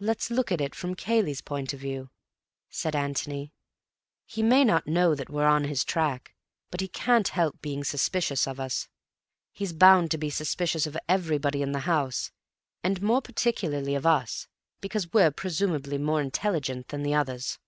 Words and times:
"Let's 0.00 0.30
look 0.30 0.52
at 0.52 0.60
it 0.60 0.74
from 0.74 0.94
Cayley's 0.94 1.40
point 1.40 1.72
of 1.72 1.80
view," 1.80 2.10
said 2.68 2.94
Antony. 2.94 3.54
"He 4.26 4.42
may 4.42 4.66
not 4.66 4.86
know 4.86 5.14
that 5.14 5.30
we're 5.30 5.46
on 5.46 5.64
his 5.64 5.82
track, 5.82 6.34
but 6.70 6.82
he 6.82 6.88
can't 6.88 7.28
help 7.28 7.62
being 7.62 7.82
suspicious 7.82 8.46
of 8.46 8.60
us. 8.60 8.88
He's 9.50 9.72
bound 9.72 10.10
to 10.10 10.18
be 10.18 10.28
suspicious 10.28 10.86
of 10.86 10.98
everybody 11.08 11.62
in 11.62 11.72
the 11.72 11.88
house, 11.88 12.32
and 12.84 13.00
more 13.00 13.22
particularly 13.22 13.94
of 13.94 14.04
us, 14.04 14.46
because 14.82 15.10
we're 15.10 15.30
presumably 15.30 15.96
more 15.96 16.20
intelligent 16.20 16.88
than 16.88 17.02
the 17.02 17.14
others." 17.14 17.58